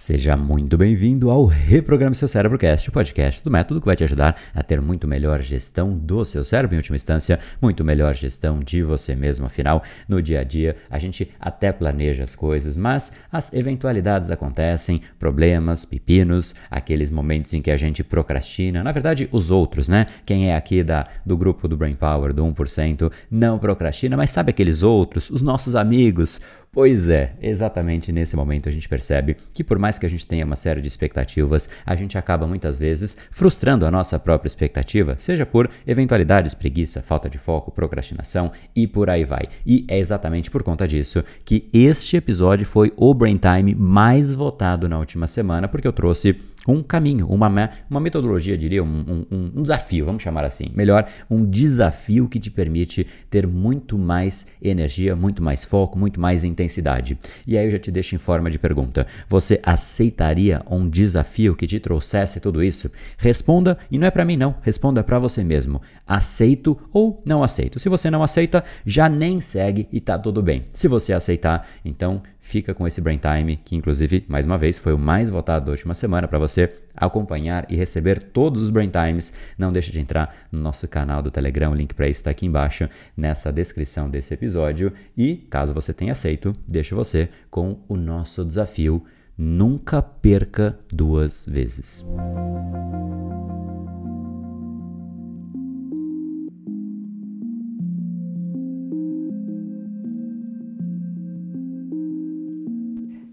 Seja 0.00 0.34
muito 0.34 0.78
bem-vindo 0.78 1.30
ao 1.30 1.44
Reprograme 1.44 2.16
Seu 2.16 2.26
Cérebro 2.26 2.56
Cast, 2.56 2.88
o 2.88 2.92
podcast 2.92 3.44
do 3.44 3.50
método 3.50 3.80
que 3.80 3.86
vai 3.86 3.94
te 3.94 4.02
ajudar 4.02 4.34
a 4.54 4.62
ter 4.62 4.80
muito 4.80 5.06
melhor 5.06 5.42
gestão 5.42 5.94
do 5.94 6.24
seu 6.24 6.42
cérebro, 6.42 6.74
em 6.74 6.78
última 6.78 6.96
instância, 6.96 7.38
muito 7.60 7.84
melhor 7.84 8.14
gestão 8.14 8.60
de 8.60 8.82
você 8.82 9.14
mesmo. 9.14 9.44
Afinal, 9.44 9.82
no 10.08 10.22
dia 10.22 10.40
a 10.40 10.42
dia, 10.42 10.74
a 10.88 10.98
gente 10.98 11.30
até 11.38 11.70
planeja 11.70 12.22
as 12.22 12.34
coisas, 12.34 12.78
mas 12.78 13.12
as 13.30 13.52
eventualidades 13.52 14.30
acontecem, 14.30 15.02
problemas, 15.18 15.84
pepinos, 15.84 16.54
aqueles 16.70 17.10
momentos 17.10 17.52
em 17.52 17.60
que 17.60 17.70
a 17.70 17.76
gente 17.76 18.02
procrastina. 18.02 18.82
Na 18.82 18.92
verdade, 18.92 19.28
os 19.30 19.50
outros, 19.50 19.86
né? 19.86 20.06
Quem 20.24 20.48
é 20.48 20.56
aqui 20.56 20.82
da, 20.82 21.08
do 21.26 21.36
grupo 21.36 21.68
do 21.68 21.76
Brain 21.76 21.94
Power, 21.94 22.32
do 22.32 22.42
1%, 22.42 23.12
não 23.30 23.58
procrastina, 23.58 24.16
mas 24.16 24.30
sabe 24.30 24.48
aqueles 24.48 24.82
outros, 24.82 25.28
os 25.28 25.42
nossos 25.42 25.76
amigos, 25.76 26.40
Pois 26.72 27.08
é, 27.08 27.32
exatamente 27.42 28.12
nesse 28.12 28.36
momento 28.36 28.68
a 28.68 28.72
gente 28.72 28.88
percebe 28.88 29.36
que, 29.52 29.64
por 29.64 29.76
mais 29.76 29.98
que 29.98 30.06
a 30.06 30.08
gente 30.08 30.24
tenha 30.24 30.46
uma 30.46 30.54
série 30.54 30.80
de 30.80 30.86
expectativas, 30.86 31.68
a 31.84 31.96
gente 31.96 32.16
acaba 32.16 32.46
muitas 32.46 32.78
vezes 32.78 33.16
frustrando 33.28 33.84
a 33.84 33.90
nossa 33.90 34.20
própria 34.20 34.46
expectativa, 34.46 35.16
seja 35.18 35.44
por 35.44 35.68
eventualidades, 35.84 36.54
preguiça, 36.54 37.02
falta 37.02 37.28
de 37.28 37.38
foco, 37.38 37.72
procrastinação 37.72 38.52
e 38.74 38.86
por 38.86 39.10
aí 39.10 39.24
vai. 39.24 39.46
E 39.66 39.84
é 39.88 39.98
exatamente 39.98 40.48
por 40.48 40.62
conta 40.62 40.86
disso 40.86 41.24
que 41.44 41.68
este 41.72 42.16
episódio 42.16 42.64
foi 42.64 42.92
o 42.96 43.12
Brain 43.12 43.38
Time 43.38 43.74
mais 43.74 44.32
votado 44.32 44.88
na 44.88 44.96
última 44.96 45.26
semana, 45.26 45.66
porque 45.66 45.88
eu 45.88 45.92
trouxe 45.92 46.38
um 46.70 46.82
caminho, 46.82 47.26
uma, 47.26 47.70
uma 47.88 48.00
metodologia, 48.00 48.56
diria, 48.56 48.82
um, 48.82 49.26
um, 49.30 49.50
um, 49.56 49.62
desafio, 49.62 50.06
vamos 50.06 50.22
chamar 50.22 50.44
assim. 50.44 50.70
Melhor, 50.74 51.06
um 51.30 51.44
desafio 51.44 52.28
que 52.28 52.38
te 52.38 52.50
permite 52.50 53.06
ter 53.28 53.46
muito 53.46 53.98
mais 53.98 54.46
energia, 54.62 55.14
muito 55.16 55.42
mais 55.42 55.64
foco, 55.64 55.98
muito 55.98 56.20
mais 56.20 56.44
intensidade. 56.44 57.18
E 57.46 57.56
aí 57.56 57.66
eu 57.66 57.70
já 57.70 57.78
te 57.78 57.90
deixo 57.90 58.14
em 58.14 58.18
forma 58.18 58.50
de 58.50 58.58
pergunta: 58.58 59.06
você 59.28 59.60
aceitaria 59.62 60.62
um 60.70 60.88
desafio 60.88 61.54
que 61.54 61.66
te 61.66 61.80
trouxesse 61.80 62.40
tudo 62.40 62.62
isso? 62.62 62.90
Responda, 63.18 63.78
e 63.90 63.98
não 63.98 64.06
é 64.06 64.10
para 64.10 64.24
mim 64.24 64.36
não, 64.36 64.54
responda 64.62 65.02
para 65.02 65.18
você 65.18 65.42
mesmo. 65.44 65.80
Aceito 66.06 66.78
ou 66.92 67.22
não 67.24 67.42
aceito? 67.42 67.78
Se 67.78 67.88
você 67.88 68.10
não 68.10 68.22
aceita, 68.22 68.64
já 68.84 69.08
nem 69.08 69.40
segue 69.40 69.88
e 69.92 70.00
tá 70.00 70.18
tudo 70.18 70.42
bem. 70.42 70.64
Se 70.72 70.88
você 70.88 71.12
aceitar, 71.12 71.68
então 71.84 72.22
fica 72.40 72.74
com 72.74 72.86
esse 72.86 73.00
Brain 73.00 73.18
Time, 73.18 73.56
que 73.56 73.76
inclusive, 73.76 74.24
mais 74.28 74.46
uma 74.46 74.58
vez, 74.58 74.78
foi 74.78 74.92
o 74.92 74.98
mais 74.98 75.28
votado 75.28 75.66
da 75.66 75.72
última 75.72 75.94
semana 75.94 76.26
para 76.26 76.38
você 76.38 76.72
acompanhar 76.96 77.66
e 77.70 77.76
receber 77.76 78.20
todos 78.20 78.62
os 78.62 78.70
Brain 78.70 78.90
Times. 78.90 79.32
Não 79.58 79.72
deixe 79.72 79.92
de 79.92 80.00
entrar 80.00 80.34
no 80.50 80.60
nosso 80.60 80.88
canal 80.88 81.22
do 81.22 81.30
Telegram, 81.30 81.70
o 81.70 81.74
link 81.74 81.94
para 81.94 82.08
isso 82.08 82.20
está 82.20 82.30
aqui 82.30 82.46
embaixo 82.46 82.88
nessa 83.16 83.52
descrição 83.52 84.08
desse 84.08 84.34
episódio. 84.34 84.92
E, 85.16 85.36
caso 85.50 85.74
você 85.74 85.92
tenha 85.92 86.12
aceito, 86.12 86.54
deixo 86.66 86.96
você 86.96 87.28
com 87.50 87.78
o 87.88 87.96
nosso 87.96 88.44
desafio 88.44 89.04
Nunca 89.42 90.02
perca 90.02 90.78
duas 90.92 91.46
vezes. 91.46 92.04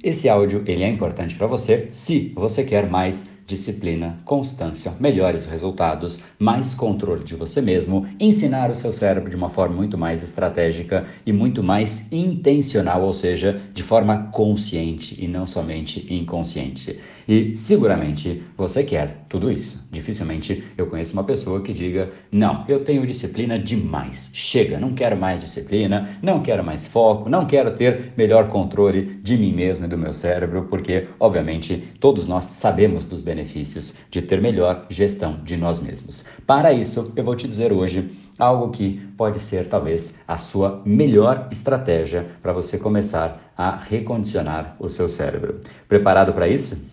Esse 0.08 0.30
áudio 0.30 0.63
ele 0.66 0.86
é 0.86 0.88
importante 0.88 1.36
para 1.36 1.47
você 1.47 1.89
se 1.91 2.31
você 2.33 2.63
quer 2.63 2.89
mais 2.89 3.25
disciplina, 3.48 4.20
constância, 4.26 4.94
melhores 5.00 5.45
resultados, 5.45 6.20
mais 6.38 6.76
controle 6.76 7.23
de 7.23 7.34
você 7.34 7.62
mesmo, 7.62 8.06
ensinar 8.20 8.70
o 8.70 8.76
seu 8.76 8.92
cérebro 8.92 9.30
de 9.30 9.38
uma 9.38 9.50
forma 9.50 9.73
muito 9.73 9.98
mais 9.98 10.22
estratégica 10.22 11.06
e 11.26 11.31
muito 11.31 11.64
mais 11.64 12.12
intencional, 12.12 13.03
ou 13.03 13.14
seja, 13.14 13.58
de 13.73 13.81
forma 13.81 14.30
consciente 14.34 15.16
e 15.18 15.30
não 15.30 15.45
somente 15.45 16.06
inconsciente. 16.14 17.00
E 17.25 17.56
seguramente 17.56 18.44
você 18.58 18.84
quer 18.84 19.25
tudo 19.30 19.50
isso. 19.50 19.88
Dificilmente 19.92 20.64
eu 20.78 20.88
conheço 20.88 21.14
uma 21.14 21.23
pessoa 21.23 21.62
que 21.62 21.72
diga: 21.72 22.12
"Não, 22.30 22.66
eu 22.68 22.84
tenho 22.84 23.08
disciplina 23.08 23.58
demais. 23.58 24.30
Chega, 24.34 24.78
não 24.78 24.94
quero 24.94 25.16
mais 25.16 25.40
disciplina, 25.40 26.19
não 26.22 26.41
quero 26.41 26.63
mais 26.63 26.86
foco, 26.86 27.30
não 27.30 27.46
quero 27.46 27.72
ter 27.72 28.12
melhor 28.18 28.50
controle 28.50 29.19
de 29.24 29.38
mim 29.38 29.53
mesmo 29.53 29.86
e 29.86 29.88
do 29.88 29.97
meu 29.97 30.13
cérebro", 30.13 30.68
porque 30.69 31.07
obviamente 31.18 31.81
todos 32.00 32.28
nós 32.28 32.44
sabemos 32.44 33.06
dos 33.06 33.22
benefícios 33.22 33.37
benefícios 33.38 33.94
de 34.09 34.22
ter 34.22 34.42
melhor 34.42 34.88
gestão 34.90 35.40
de 35.44 35.56
nós 35.56 35.80
mesmos. 35.80 36.25
Para 36.46 36.74
isso, 36.74 37.14
eu 37.16 37.24
vou 37.24 37.36
te 37.36 37.48
dizer 37.48 37.72
hoje 37.72 38.09
algo 38.40 38.72
que 38.72 39.00
pode 39.16 39.40
ser 39.40 39.68
talvez 39.68 40.22
a 40.28 40.38
sua 40.38 40.81
melhor 40.84 41.48
estratégia 41.52 42.25
para 42.42 42.53
você 42.53 42.78
começar 42.78 43.53
a 43.56 43.75
recondicionar 43.75 44.75
o 44.80 44.90
seu 44.90 45.08
cérebro. 45.08 45.62
Preparado 45.88 46.34
para 46.34 46.48
isso? 46.48 46.84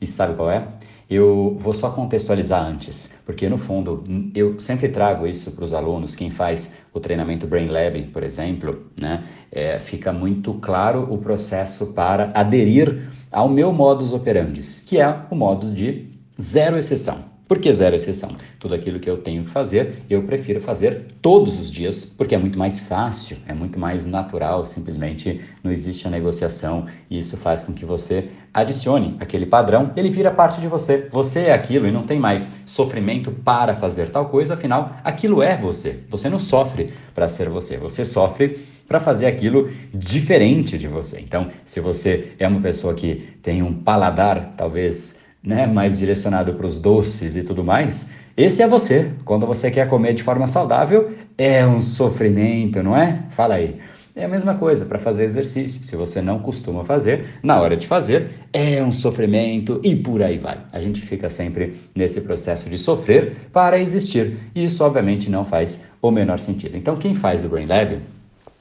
E 0.00 0.06
sabe 0.06 0.34
qual 0.34 0.50
é? 0.50 0.66
Eu 1.08 1.56
vou 1.58 1.74
só 1.74 1.90
contextualizar 1.90 2.64
antes, 2.64 3.12
porque 3.26 3.48
no 3.48 3.58
fundo 3.58 4.02
eu 4.34 4.58
sempre 4.58 4.88
trago 4.88 5.26
isso 5.26 5.52
para 5.52 5.64
os 5.64 5.74
alunos, 5.74 6.14
quem 6.14 6.30
faz 6.30 6.78
o 6.92 7.00
treinamento 7.00 7.46
Brain 7.46 7.68
Lab, 7.68 8.02
por 8.04 8.22
exemplo, 8.22 8.86
né, 8.98 9.24
é, 9.52 9.78
fica 9.78 10.12
muito 10.12 10.54
claro 10.54 11.12
o 11.12 11.18
processo 11.18 11.88
para 11.88 12.32
aderir 12.34 13.08
ao 13.30 13.48
meu 13.48 13.72
modus 13.72 14.12
operandi, 14.12 14.62
que 14.86 14.98
é 14.98 15.16
o 15.30 15.34
modo 15.34 15.70
de 15.72 16.10
zero 16.40 16.78
exceção. 16.78 17.33
Por 17.54 17.60
que 17.60 17.72
zero 17.72 17.94
exceção? 17.94 18.30
Tudo 18.58 18.74
aquilo 18.74 18.98
que 18.98 19.08
eu 19.08 19.16
tenho 19.16 19.44
que 19.44 19.50
fazer, 19.50 20.02
eu 20.10 20.24
prefiro 20.24 20.58
fazer 20.58 21.06
todos 21.22 21.56
os 21.60 21.70
dias, 21.70 22.04
porque 22.04 22.34
é 22.34 22.38
muito 22.38 22.58
mais 22.58 22.80
fácil, 22.80 23.36
é 23.46 23.54
muito 23.54 23.78
mais 23.78 24.04
natural, 24.04 24.66
simplesmente 24.66 25.40
não 25.62 25.70
existe 25.70 26.04
a 26.04 26.10
negociação 26.10 26.86
e 27.08 27.16
isso 27.16 27.36
faz 27.36 27.62
com 27.62 27.72
que 27.72 27.86
você 27.86 28.28
adicione 28.52 29.16
aquele 29.20 29.46
padrão, 29.46 29.92
ele 29.96 30.10
vira 30.10 30.32
parte 30.32 30.60
de 30.60 30.66
você. 30.66 31.06
Você 31.12 31.42
é 31.42 31.52
aquilo 31.52 31.86
e 31.86 31.92
não 31.92 32.02
tem 32.02 32.18
mais 32.18 32.50
sofrimento 32.66 33.30
para 33.30 33.72
fazer 33.72 34.10
tal 34.10 34.26
coisa, 34.26 34.54
afinal, 34.54 34.96
aquilo 35.04 35.40
é 35.40 35.56
você. 35.56 36.00
Você 36.10 36.28
não 36.28 36.40
sofre 36.40 36.92
para 37.14 37.28
ser 37.28 37.48
você, 37.48 37.76
você 37.76 38.04
sofre 38.04 38.58
para 38.88 38.98
fazer 38.98 39.26
aquilo 39.26 39.70
diferente 39.94 40.76
de 40.76 40.88
você. 40.88 41.20
Então, 41.20 41.50
se 41.64 41.78
você 41.78 42.32
é 42.36 42.48
uma 42.48 42.60
pessoa 42.60 42.94
que 42.94 43.36
tem 43.40 43.62
um 43.62 43.72
paladar 43.72 44.54
talvez 44.56 45.22
né, 45.44 45.66
mais 45.66 45.98
direcionado 45.98 46.54
para 46.54 46.66
os 46.66 46.78
doces 46.78 47.36
e 47.36 47.42
tudo 47.42 47.62
mais, 47.62 48.08
esse 48.36 48.62
é 48.62 48.66
você. 48.66 49.12
Quando 49.24 49.46
você 49.46 49.70
quer 49.70 49.88
comer 49.88 50.14
de 50.14 50.22
forma 50.22 50.46
saudável, 50.46 51.12
é 51.38 51.66
um 51.66 51.80
sofrimento, 51.80 52.82
não 52.82 52.96
é? 52.96 53.24
Fala 53.30 53.54
aí. 53.54 53.78
É 54.16 54.24
a 54.24 54.28
mesma 54.28 54.54
coisa 54.54 54.84
para 54.84 54.98
fazer 54.98 55.24
exercício. 55.24 55.82
Se 55.82 55.96
você 55.96 56.22
não 56.22 56.38
costuma 56.38 56.84
fazer, 56.84 57.26
na 57.42 57.60
hora 57.60 57.76
de 57.76 57.88
fazer, 57.88 58.28
é 58.52 58.80
um 58.80 58.92
sofrimento 58.92 59.80
e 59.82 59.96
por 59.96 60.22
aí 60.22 60.38
vai. 60.38 60.58
A 60.72 60.80
gente 60.80 61.00
fica 61.00 61.28
sempre 61.28 61.74
nesse 61.94 62.20
processo 62.20 62.70
de 62.70 62.78
sofrer 62.78 63.48
para 63.52 63.76
existir. 63.76 64.38
E 64.54 64.64
isso, 64.64 64.84
obviamente, 64.84 65.28
não 65.28 65.44
faz 65.44 65.82
o 66.00 66.12
menor 66.12 66.38
sentido. 66.38 66.76
Então, 66.76 66.96
quem 66.96 67.14
faz 67.14 67.44
o 67.44 67.48
Brain 67.48 67.66
Lab 67.66 68.00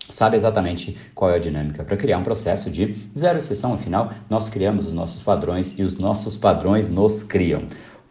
sabe 0.09 0.36
exatamente 0.36 0.97
qual 1.14 1.31
é 1.31 1.36
a 1.36 1.40
dinâmica 1.40 1.84
para 1.84 1.97
criar 1.97 2.18
um 2.18 2.24
processo 2.24 2.69
de 2.69 2.96
zero 3.18 3.38
exceção. 3.38 3.74
Afinal, 3.74 4.12
nós 4.30 4.50
criamos 4.50 4.88
os 4.88 4.94
nossos 4.94 5.24
padrões 5.24 5.78
e 5.78 5.84
os 5.84 5.97
nossos 5.97 6.38
padrões 6.38 6.90
nos 6.90 7.24
criam. 7.24 7.64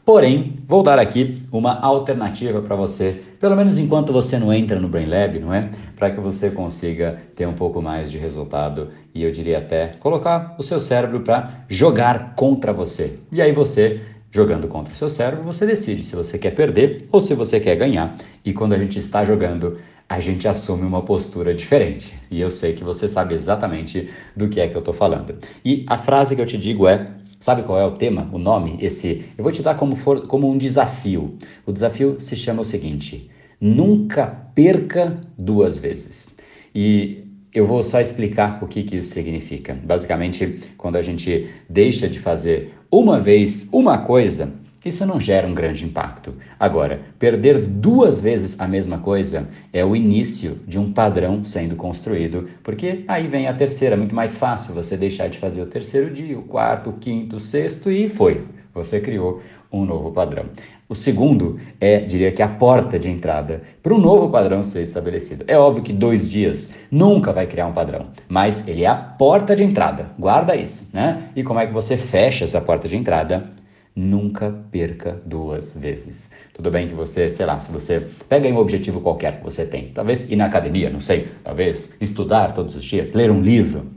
Porém, 0.04 0.58
vou 0.66 0.82
dar 0.82 0.98
aqui 0.98 1.36
uma 1.52 1.78
alternativa 1.78 2.60
para 2.60 2.74
você, 2.74 3.22
pelo 3.38 3.54
menos 3.54 3.78
enquanto 3.78 4.12
você 4.12 4.36
não 4.36 4.52
entra 4.52 4.80
no 4.80 4.88
Brain 4.88 5.06
Lab, 5.06 5.38
não 5.38 5.54
é? 5.54 5.68
Para 5.94 6.10
que 6.10 6.20
você 6.20 6.50
consiga 6.50 7.22
ter 7.36 7.46
um 7.46 7.54
pouco 7.54 7.80
mais 7.80 8.10
de 8.10 8.18
resultado 8.18 8.88
e 9.14 9.22
eu 9.22 9.30
diria 9.30 9.58
até 9.58 9.92
colocar 10.00 10.56
o 10.58 10.62
seu 10.62 10.80
cérebro 10.80 11.20
para 11.20 11.64
jogar 11.68 12.34
contra 12.34 12.72
você. 12.72 13.20
E 13.30 13.40
aí 13.40 13.52
você 13.52 14.00
Jogando 14.34 14.66
contra 14.66 14.94
o 14.94 14.96
seu 14.96 15.10
cérebro, 15.10 15.44
você 15.44 15.66
decide 15.66 16.02
se 16.02 16.16
você 16.16 16.38
quer 16.38 16.52
perder 16.52 16.96
ou 17.12 17.20
se 17.20 17.34
você 17.34 17.60
quer 17.60 17.76
ganhar. 17.76 18.16
E 18.42 18.54
quando 18.54 18.72
a 18.72 18.78
gente 18.78 18.98
está 18.98 19.22
jogando 19.22 19.76
a 20.12 20.20
gente 20.20 20.46
assume 20.46 20.84
uma 20.84 21.00
postura 21.00 21.54
diferente. 21.54 22.14
E 22.30 22.38
eu 22.38 22.50
sei 22.50 22.74
que 22.74 22.84
você 22.84 23.08
sabe 23.08 23.34
exatamente 23.34 24.10
do 24.36 24.46
que 24.46 24.60
é 24.60 24.68
que 24.68 24.74
eu 24.74 24.80
estou 24.80 24.92
falando. 24.92 25.34
E 25.64 25.86
a 25.88 25.96
frase 25.96 26.36
que 26.36 26.42
eu 26.42 26.46
te 26.46 26.58
digo 26.58 26.86
é: 26.86 27.06
sabe 27.40 27.62
qual 27.62 27.78
é 27.78 27.86
o 27.86 27.92
tema, 27.92 28.28
o 28.30 28.38
nome? 28.38 28.76
Esse 28.78 29.24
eu 29.38 29.42
vou 29.42 29.50
te 29.50 29.62
dar 29.62 29.74
como, 29.74 29.96
for, 29.96 30.26
como 30.26 30.50
um 30.50 30.58
desafio. 30.58 31.38
O 31.64 31.72
desafio 31.72 32.18
se 32.20 32.36
chama 32.36 32.60
o 32.60 32.64
seguinte: 32.64 33.30
nunca 33.58 34.26
perca 34.54 35.18
duas 35.38 35.78
vezes. 35.78 36.36
E 36.74 37.24
eu 37.54 37.64
vou 37.64 37.82
só 37.82 37.98
explicar 37.98 38.62
o 38.62 38.66
que, 38.66 38.82
que 38.82 38.96
isso 38.96 39.14
significa. 39.14 39.74
Basicamente, 39.82 40.60
quando 40.76 40.96
a 40.96 41.02
gente 41.02 41.48
deixa 41.70 42.06
de 42.06 42.18
fazer 42.18 42.74
uma 42.90 43.18
vez 43.18 43.66
uma 43.72 43.96
coisa, 43.96 44.52
isso 44.84 45.06
não 45.06 45.20
gera 45.20 45.46
um 45.46 45.54
grande 45.54 45.84
impacto. 45.84 46.34
Agora, 46.58 47.00
perder 47.18 47.60
duas 47.60 48.20
vezes 48.20 48.58
a 48.58 48.66
mesma 48.66 48.98
coisa 48.98 49.48
é 49.72 49.84
o 49.84 49.94
início 49.94 50.58
de 50.66 50.78
um 50.78 50.92
padrão 50.92 51.44
sendo 51.44 51.76
construído, 51.76 52.48
porque 52.62 53.04
aí 53.06 53.26
vem 53.26 53.46
a 53.46 53.54
terceira, 53.54 53.96
muito 53.96 54.14
mais 54.14 54.36
fácil 54.36 54.74
você 54.74 54.96
deixar 54.96 55.28
de 55.28 55.38
fazer 55.38 55.62
o 55.62 55.66
terceiro 55.66 56.12
dia, 56.12 56.38
o 56.38 56.42
quarto, 56.42 56.90
o 56.90 56.94
quinto, 56.94 57.36
o 57.36 57.40
sexto 57.40 57.90
e 57.90 58.08
foi. 58.08 58.44
Você 58.74 59.00
criou 59.00 59.42
um 59.72 59.84
novo 59.84 60.10
padrão. 60.10 60.46
O 60.88 60.94
segundo 60.94 61.58
é, 61.80 62.00
diria 62.00 62.30
que, 62.30 62.42
a 62.42 62.48
porta 62.48 62.98
de 62.98 63.08
entrada 63.08 63.62
para 63.82 63.94
um 63.94 63.98
novo 63.98 64.28
padrão 64.28 64.62
ser 64.62 64.82
estabelecido. 64.82 65.44
É 65.48 65.56
óbvio 65.56 65.82
que 65.82 65.92
dois 65.92 66.28
dias 66.28 66.74
nunca 66.90 67.32
vai 67.32 67.46
criar 67.46 67.66
um 67.66 67.72
padrão, 67.72 68.08
mas 68.28 68.68
ele 68.68 68.84
é 68.84 68.88
a 68.88 68.94
porta 68.94 69.56
de 69.56 69.64
entrada. 69.64 70.10
Guarda 70.18 70.54
isso, 70.54 70.90
né? 70.92 71.30
E 71.34 71.42
como 71.42 71.58
é 71.60 71.66
que 71.66 71.72
você 71.72 71.96
fecha 71.96 72.44
essa 72.44 72.60
porta 72.60 72.86
de 72.86 72.96
entrada? 72.96 73.50
Nunca 73.94 74.50
perca 74.70 75.20
duas 75.26 75.76
vezes. 75.76 76.30
Tudo 76.54 76.70
bem 76.70 76.88
que 76.88 76.94
você, 76.94 77.30
sei 77.30 77.44
lá, 77.44 77.60
se 77.60 77.70
você 77.70 78.06
pega 78.28 78.48
um 78.48 78.56
objetivo 78.56 79.00
qualquer 79.00 79.38
que 79.38 79.44
você 79.44 79.66
tem, 79.66 79.88
talvez 79.92 80.30
ir 80.30 80.36
na 80.36 80.46
academia, 80.46 80.88
não 80.88 81.00
sei, 81.00 81.28
talvez 81.44 81.94
estudar 82.00 82.52
todos 82.52 82.74
os 82.74 82.82
dias, 82.82 83.12
ler 83.12 83.30
um 83.30 83.42
livro, 83.42 83.90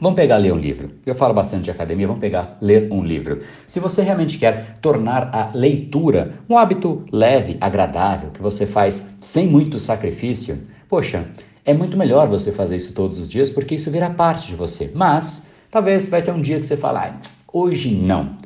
Vamos 0.00 0.16
pegar 0.16 0.36
ler 0.36 0.52
um 0.52 0.58
livro. 0.58 0.92
Eu 1.04 1.14
falo 1.14 1.34
bastante 1.34 1.64
de 1.64 1.70
academia, 1.72 2.06
vamos 2.06 2.20
pegar 2.20 2.56
ler 2.60 2.88
um 2.92 3.02
livro. 3.02 3.40
Se 3.66 3.80
você 3.80 4.00
realmente 4.02 4.38
quer 4.38 4.78
tornar 4.80 5.34
a 5.34 5.50
leitura 5.52 6.34
um 6.48 6.56
hábito 6.56 7.04
leve, 7.10 7.56
agradável, 7.60 8.30
que 8.30 8.40
você 8.40 8.64
faz 8.64 9.08
sem 9.20 9.48
muito 9.48 9.76
sacrifício, 9.78 10.56
poxa, 10.88 11.26
é 11.64 11.74
muito 11.74 11.96
melhor 11.96 12.28
você 12.28 12.52
fazer 12.52 12.76
isso 12.76 12.94
todos 12.94 13.18
os 13.18 13.28
dias 13.28 13.50
porque 13.50 13.74
isso 13.74 13.90
vira 13.90 14.08
parte 14.08 14.46
de 14.46 14.54
você. 14.54 14.90
Mas 14.94 15.48
talvez 15.68 16.08
vai 16.08 16.22
ter 16.22 16.30
um 16.30 16.40
dia 16.40 16.60
que 16.60 16.66
você 16.66 16.76
fala, 16.76 17.08
ah, 17.08 17.18
hoje 17.52 17.90
não. 17.90 18.36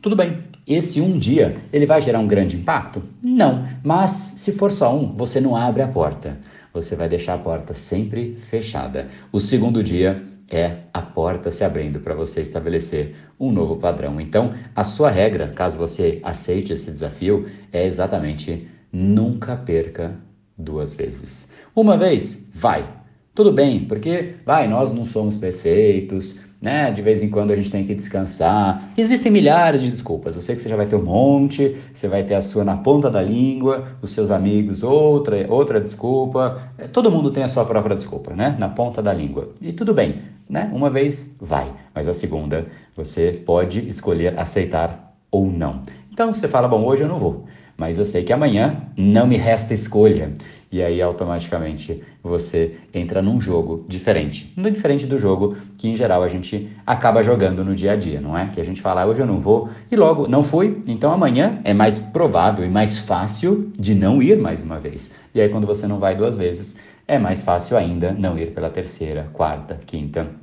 Tudo 0.00 0.14
bem, 0.14 0.44
esse 0.66 1.00
um 1.00 1.18
dia 1.18 1.56
ele 1.72 1.86
vai 1.86 2.00
gerar 2.00 2.20
um 2.20 2.26
grande 2.26 2.56
impacto? 2.56 3.02
Não, 3.22 3.66
mas 3.82 4.10
se 4.10 4.52
for 4.52 4.70
só 4.70 4.96
um, 4.96 5.16
você 5.16 5.40
não 5.40 5.56
abre 5.56 5.82
a 5.82 5.88
porta. 5.88 6.38
Você 6.72 6.94
vai 6.96 7.08
deixar 7.08 7.34
a 7.34 7.38
porta 7.38 7.74
sempre 7.74 8.36
fechada. 8.36 9.08
O 9.30 9.40
segundo 9.40 9.82
dia 9.82 10.22
é 10.50 10.78
a 10.92 11.02
porta 11.02 11.50
se 11.50 11.64
abrindo 11.64 12.00
para 12.00 12.14
você 12.14 12.40
estabelecer 12.40 13.14
um 13.40 13.50
novo 13.50 13.76
padrão. 13.76 14.20
Então, 14.20 14.52
a 14.74 14.84
sua 14.84 15.10
regra, 15.10 15.48
caso 15.48 15.78
você 15.78 16.20
aceite 16.22 16.72
esse 16.72 16.90
desafio, 16.90 17.46
é 17.72 17.86
exatamente 17.86 18.68
nunca 18.92 19.56
perca 19.56 20.14
duas 20.56 20.94
vezes. 20.94 21.48
Uma 21.74 21.96
vez, 21.96 22.50
vai. 22.52 23.01
Tudo 23.34 23.50
bem, 23.50 23.86
porque 23.86 24.34
vai, 24.44 24.68
nós 24.68 24.92
não 24.92 25.06
somos 25.06 25.36
perfeitos, 25.36 26.38
né? 26.60 26.90
De 26.90 27.00
vez 27.00 27.22
em 27.22 27.30
quando 27.30 27.50
a 27.50 27.56
gente 27.56 27.70
tem 27.70 27.82
que 27.82 27.94
descansar. 27.94 28.92
Existem 28.94 29.32
milhares 29.32 29.80
de 29.80 29.90
desculpas. 29.90 30.34
Eu 30.34 30.42
sei 30.42 30.54
que 30.54 30.60
você 30.60 30.68
já 30.68 30.76
vai 30.76 30.84
ter 30.84 30.96
um 30.96 31.02
monte, 31.02 31.78
você 31.94 32.08
vai 32.08 32.24
ter 32.24 32.34
a 32.34 32.42
sua 32.42 32.62
na 32.62 32.76
ponta 32.76 33.10
da 33.10 33.22
língua, 33.22 33.96
os 34.02 34.10
seus 34.10 34.30
amigos 34.30 34.82
outra, 34.82 35.46
outra 35.48 35.80
desculpa. 35.80 36.62
É, 36.76 36.86
todo 36.86 37.10
mundo 37.10 37.30
tem 37.30 37.42
a 37.42 37.48
sua 37.48 37.64
própria 37.64 37.96
desculpa, 37.96 38.34
né? 38.34 38.54
Na 38.58 38.68
ponta 38.68 39.02
da 39.02 39.14
língua. 39.14 39.48
E 39.62 39.72
tudo 39.72 39.94
bem, 39.94 40.16
né? 40.46 40.70
Uma 40.70 40.90
vez 40.90 41.34
vai, 41.40 41.72
mas 41.94 42.06
a 42.08 42.12
segunda 42.12 42.66
você 42.94 43.32
pode 43.32 43.88
escolher 43.88 44.38
aceitar 44.38 45.16
ou 45.30 45.50
não. 45.50 45.80
Então 46.12 46.30
você 46.34 46.46
fala, 46.46 46.68
bom, 46.68 46.84
hoje 46.84 47.02
eu 47.02 47.08
não 47.08 47.18
vou 47.18 47.46
mas 47.76 47.98
eu 47.98 48.04
sei 48.04 48.22
que 48.22 48.32
amanhã 48.32 48.82
não 48.96 49.26
me 49.26 49.36
resta 49.36 49.74
escolha. 49.74 50.32
E 50.72 50.82
aí 50.82 51.02
automaticamente 51.02 52.02
você 52.22 52.76
entra 52.94 53.20
num 53.20 53.38
jogo 53.38 53.84
diferente. 53.86 54.50
Não 54.56 54.70
diferente 54.70 55.06
do 55.06 55.18
jogo 55.18 55.54
que 55.76 55.86
em 55.86 55.94
geral 55.94 56.22
a 56.22 56.28
gente 56.28 56.70
acaba 56.86 57.22
jogando 57.22 57.62
no 57.62 57.74
dia 57.74 57.92
a 57.92 57.96
dia, 57.96 58.20
não 58.20 58.36
é? 58.36 58.46
Que 58.46 58.60
a 58.60 58.64
gente 58.64 58.80
fala, 58.80 59.02
ah, 59.02 59.06
hoje 59.06 59.20
eu 59.20 59.26
não 59.26 59.38
vou 59.38 59.68
e 59.90 59.96
logo 59.96 60.26
não 60.26 60.42
fui, 60.42 60.82
então 60.86 61.12
amanhã 61.12 61.60
é 61.62 61.74
mais 61.74 61.98
provável 61.98 62.64
e 62.64 62.70
mais 62.70 62.98
fácil 62.98 63.70
de 63.78 63.94
não 63.94 64.22
ir 64.22 64.38
mais 64.38 64.62
uma 64.62 64.78
vez. 64.78 65.14
E 65.34 65.40
aí 65.40 65.48
quando 65.50 65.66
você 65.66 65.86
não 65.86 65.98
vai 65.98 66.16
duas 66.16 66.34
vezes, 66.34 66.74
é 67.06 67.18
mais 67.18 67.42
fácil 67.42 67.76
ainda 67.76 68.12
não 68.12 68.38
ir 68.38 68.52
pela 68.52 68.70
terceira, 68.70 69.28
quarta, 69.34 69.78
quinta 69.84 70.41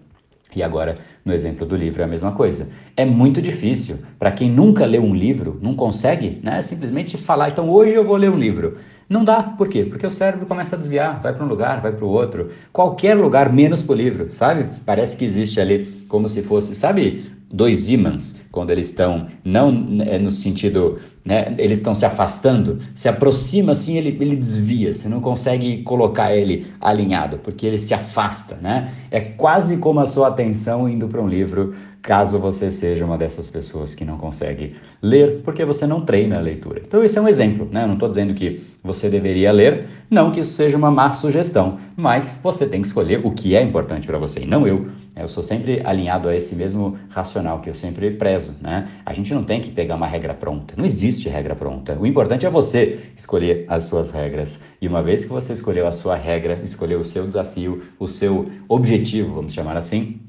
e 0.55 0.63
agora, 0.63 0.97
no 1.23 1.31
exemplo 1.31 1.65
do 1.65 1.75
livro, 1.75 2.01
é 2.01 2.05
a 2.05 2.07
mesma 2.07 2.31
coisa. 2.31 2.69
É 2.97 3.05
muito 3.05 3.41
difícil. 3.41 3.97
Para 4.17 4.31
quem 4.31 4.49
nunca 4.49 4.85
leu 4.85 5.03
um 5.03 5.13
livro, 5.13 5.59
não 5.61 5.75
consegue 5.75 6.39
né, 6.43 6.61
simplesmente 6.61 7.17
falar, 7.17 7.49
então 7.49 7.69
hoje 7.69 7.93
eu 7.93 8.03
vou 8.03 8.17
ler 8.17 8.31
um 8.31 8.37
livro. 8.37 8.77
Não 9.09 9.23
dá. 9.23 9.43
Por 9.43 9.67
quê? 9.67 9.85
Porque 9.85 10.05
o 10.05 10.09
cérebro 10.09 10.45
começa 10.45 10.75
a 10.75 10.79
desviar, 10.79 11.19
vai 11.21 11.33
para 11.33 11.45
um 11.45 11.47
lugar, 11.47 11.81
vai 11.81 11.91
para 11.91 12.05
o 12.05 12.09
outro. 12.09 12.49
Qualquer 12.71 13.15
lugar, 13.15 13.51
menos 13.51 13.81
para 13.81 13.93
o 13.93 13.95
livro, 13.95 14.29
sabe? 14.33 14.69
Parece 14.85 15.17
que 15.17 15.25
existe 15.25 15.59
ali 15.59 15.85
como 16.07 16.27
se 16.27 16.41
fosse, 16.41 16.73
sabe, 16.73 17.25
dois 17.51 17.89
ímãs, 17.89 18.43
quando 18.51 18.71
eles 18.71 18.87
estão, 18.87 19.27
não 19.43 19.69
é 20.01 20.19
no 20.19 20.29
sentido, 20.29 20.99
né, 21.29 21.53
eles 21.59 21.77
estão 21.77 21.93
se 21.93 22.03
afastando, 22.07 22.79
se 22.95 23.07
aproxima 23.07 23.73
assim, 23.73 23.95
ele, 23.95 24.17
ele 24.19 24.35
desvia, 24.35 24.91
você 24.91 25.07
não 25.07 25.21
consegue 25.21 25.83
colocar 25.83 26.35
ele 26.35 26.65
alinhado, 26.81 27.37
porque 27.37 27.67
ele 27.67 27.77
se 27.77 27.93
afasta, 27.93 28.55
né? 28.55 28.91
É 29.11 29.21
quase 29.21 29.77
como 29.77 29.99
a 29.99 30.07
sua 30.07 30.29
atenção 30.29 30.89
indo 30.89 31.07
para 31.07 31.21
um 31.21 31.27
livro 31.27 31.75
caso 32.01 32.39
você 32.39 32.71
seja 32.71 33.05
uma 33.05 33.17
dessas 33.17 33.49
pessoas 33.49 33.93
que 33.93 34.05
não 34.05 34.17
consegue 34.17 34.75
ler 35.01 35.41
porque 35.43 35.65
você 35.65 35.85
não 35.85 36.01
treina 36.01 36.37
a 36.37 36.41
leitura. 36.41 36.81
Então, 36.85 37.03
esse 37.03 37.17
é 37.17 37.21
um 37.21 37.27
exemplo, 37.27 37.67
né? 37.71 37.83
Eu 37.83 37.87
não 37.87 37.95
estou 37.95 38.09
dizendo 38.09 38.33
que 38.33 38.63
você 38.83 39.09
deveria 39.09 39.51
ler, 39.51 39.85
não 40.09 40.31
que 40.31 40.39
isso 40.39 40.53
seja 40.53 40.77
uma 40.77 40.89
má 40.89 41.13
sugestão, 41.13 41.77
mas 41.95 42.39
você 42.41 42.65
tem 42.65 42.81
que 42.81 42.87
escolher 42.87 43.21
o 43.23 43.31
que 43.31 43.55
é 43.55 43.61
importante 43.61 44.07
para 44.07 44.17
você, 44.17 44.41
e 44.41 44.45
não 44.45 44.65
eu. 44.65 44.87
Eu 45.15 45.27
sou 45.27 45.43
sempre 45.43 45.81
alinhado 45.83 46.29
a 46.29 46.35
esse 46.35 46.55
mesmo 46.55 46.97
racional 47.09 47.59
que 47.59 47.69
eu 47.69 47.73
sempre 47.73 48.11
prezo, 48.11 48.55
né? 48.61 48.87
A 49.05 49.11
gente 49.11 49.33
não 49.33 49.43
tem 49.43 49.59
que 49.59 49.69
pegar 49.69 49.95
uma 49.95 50.07
regra 50.07 50.33
pronta, 50.33 50.75
não 50.77 50.85
existe 50.85 51.18
regra 51.27 51.55
pronta. 51.55 51.97
O 51.99 52.05
importante 52.05 52.45
é 52.45 52.49
você 52.49 52.99
escolher 53.17 53.65
as 53.67 53.85
suas 53.85 54.11
regras. 54.11 54.59
E 54.79 54.87
uma 54.87 55.03
vez 55.03 55.25
que 55.25 55.31
você 55.31 55.51
escolheu 55.51 55.87
a 55.87 55.91
sua 55.91 56.15
regra, 56.15 56.61
escolheu 56.63 56.99
o 56.99 57.03
seu 57.03 57.25
desafio, 57.25 57.81
o 57.99 58.07
seu 58.07 58.49
objetivo, 58.69 59.33
vamos 59.35 59.53
chamar 59.53 59.75
assim, 59.75 60.21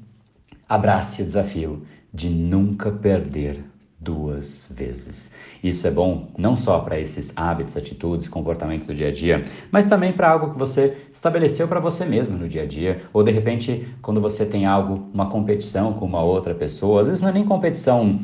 Abrace 0.68 1.22
o 1.22 1.26
desafio 1.26 1.82
de 2.14 2.28
nunca 2.28 2.90
perder 2.90 3.64
duas 4.00 4.72
vezes. 4.74 5.30
Isso 5.62 5.86
é 5.86 5.90
bom 5.90 6.28
não 6.38 6.56
só 6.56 6.78
para 6.78 6.98
esses 6.98 7.32
hábitos, 7.36 7.76
atitudes, 7.76 8.28
comportamentos 8.28 8.86
do 8.86 8.94
dia 8.94 9.08
a 9.08 9.12
dia, 9.12 9.42
mas 9.70 9.86
também 9.86 10.12
para 10.12 10.30
algo 10.30 10.52
que 10.52 10.58
você 10.58 10.96
estabeleceu 11.12 11.68
para 11.68 11.80
você 11.80 12.06
mesmo 12.06 12.38
no 12.38 12.48
dia 12.48 12.62
a 12.62 12.66
dia, 12.66 13.02
ou 13.12 13.22
de 13.22 13.30
repente 13.30 13.86
quando 14.00 14.20
você 14.20 14.46
tem 14.46 14.64
algo, 14.64 15.08
uma 15.12 15.28
competição 15.28 15.92
com 15.92 16.06
uma 16.06 16.22
outra 16.22 16.54
pessoa, 16.54 17.02
às 17.02 17.08
vezes 17.08 17.20
não 17.20 17.28
é 17.28 17.32
nem 17.32 17.44
competição 17.44 18.18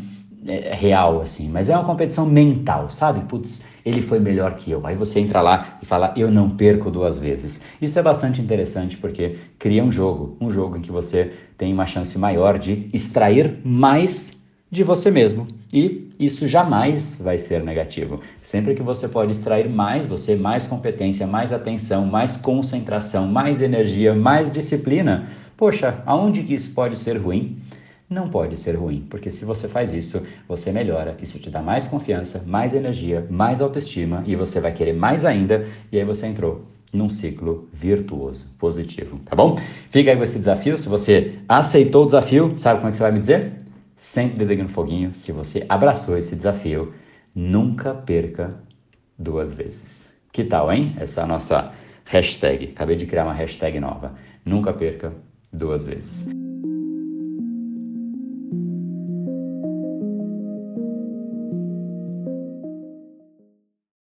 é, 0.46 0.74
real, 0.74 1.20
assim, 1.20 1.48
mas 1.48 1.68
é 1.68 1.74
uma 1.74 1.84
competição 1.84 2.26
mental, 2.26 2.88
sabe? 2.90 3.20
Putz, 3.20 3.62
ele 3.84 4.02
foi 4.02 4.18
melhor 4.18 4.54
que 4.54 4.70
eu. 4.70 4.86
Aí 4.86 4.94
você 4.94 5.20
entra 5.20 5.40
lá 5.40 5.78
e 5.82 5.86
fala, 5.86 6.12
eu 6.16 6.30
não 6.30 6.50
perco 6.50 6.90
duas 6.90 7.18
vezes. 7.18 7.60
Isso 7.80 7.98
é 7.98 8.02
bastante 8.02 8.40
interessante 8.40 8.96
porque 8.96 9.36
cria 9.58 9.84
um 9.84 9.92
jogo, 9.92 10.36
um 10.40 10.50
jogo 10.50 10.76
em 10.76 10.80
que 10.80 10.90
você 10.90 11.32
tem 11.56 11.72
uma 11.72 11.86
chance 11.86 12.18
maior 12.18 12.58
de 12.58 12.88
extrair 12.92 13.58
mais 13.64 14.36
de 14.70 14.82
você 14.82 15.10
mesmo. 15.10 15.46
E 15.72 16.10
isso 16.18 16.46
jamais 16.46 17.20
vai 17.20 17.38
ser 17.38 17.62
negativo. 17.62 18.20
Sempre 18.42 18.74
que 18.74 18.82
você 18.82 19.08
pode 19.08 19.32
extrair 19.32 19.68
mais, 19.68 20.06
você 20.06 20.34
mais 20.34 20.66
competência, 20.66 21.26
mais 21.26 21.52
atenção, 21.52 22.06
mais 22.06 22.36
concentração, 22.36 23.26
mais 23.26 23.60
energia, 23.60 24.14
mais 24.14 24.52
disciplina. 24.52 25.28
Poxa, 25.56 26.02
aonde 26.04 26.42
que 26.42 26.54
isso 26.54 26.74
pode 26.74 26.96
ser 26.96 27.16
ruim? 27.16 27.56
Não 28.08 28.28
pode 28.28 28.56
ser 28.56 28.76
ruim, 28.76 29.04
porque 29.10 29.30
se 29.30 29.44
você 29.44 29.68
faz 29.68 29.92
isso, 29.92 30.22
você 30.48 30.72
melhora, 30.72 31.16
isso 31.20 31.38
te 31.38 31.50
dá 31.50 31.60
mais 31.60 31.86
confiança, 31.86 32.42
mais 32.46 32.72
energia, 32.72 33.26
mais 33.28 33.60
autoestima 33.60 34.22
e 34.26 34.36
você 34.36 34.60
vai 34.60 34.72
querer 34.72 34.92
mais 34.92 35.24
ainda, 35.24 35.66
e 35.90 35.98
aí 35.98 36.04
você 36.04 36.26
entrou 36.26 36.66
num 36.92 37.08
ciclo 37.08 37.68
virtuoso, 37.72 38.50
positivo, 38.58 39.18
tá 39.24 39.34
bom? 39.34 39.58
Fica 39.90 40.10
aí 40.10 40.16
com 40.16 40.22
esse 40.22 40.38
desafio, 40.38 40.78
se 40.78 40.88
você 40.88 41.38
aceitou 41.48 42.04
o 42.04 42.06
desafio, 42.06 42.54
sabe 42.56 42.78
como 42.78 42.88
é 42.88 42.90
que 42.92 42.96
você 42.96 43.02
vai 43.02 43.12
me 43.12 43.18
dizer? 43.18 43.52
Sempre 43.96 44.44
liga 44.44 44.62
no 44.62 44.68
foguinho, 44.68 45.12
se 45.12 45.32
você 45.32 45.66
abraçou 45.68 46.16
esse 46.16 46.36
desafio, 46.36 46.94
nunca 47.34 47.92
perca 47.92 48.56
duas 49.18 49.52
vezes. 49.52 50.10
Que 50.32 50.44
tal, 50.44 50.72
hein? 50.72 50.94
Essa 50.98 51.22
é 51.22 51.26
nossa 51.26 51.72
hashtag, 52.04 52.72
acabei 52.74 52.94
de 52.94 53.06
criar 53.06 53.24
uma 53.24 53.34
hashtag 53.34 53.80
nova, 53.80 54.14
nunca 54.44 54.72
perca 54.72 55.12
duas 55.52 55.86
vezes. 55.86 56.45